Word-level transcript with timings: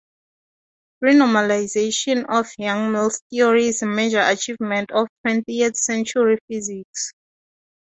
Renormalization 1.03 2.25
of 2.27 2.47
Yang-Mills 2.57 3.21
theory 3.29 3.67
is 3.67 3.83
a 3.83 3.85
major 3.85 4.19
achievement 4.21 4.89
of 4.91 5.07
twentieth 5.23 5.77
century 5.77 6.39
physics. 6.47 7.11